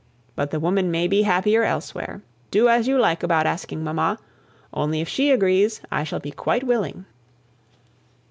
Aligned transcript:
But 0.35 0.49
the 0.49 0.59
woman 0.59 0.89
may 0.89 1.07
be 1.07 1.21
happier 1.21 1.63
elsewhere. 1.63 2.23
Do 2.49 2.67
as 2.69 2.87
you 2.87 2.97
like 2.97 3.21
about 3.21 3.45
asking 3.45 3.83
mamma; 3.83 4.17
only 4.73 4.99
if 4.99 5.07
she 5.07 5.29
agrees, 5.29 5.79
I 5.91 6.03
shall 6.03 6.19
be 6.19 6.31
quite 6.31 6.63
willing." 6.63 7.05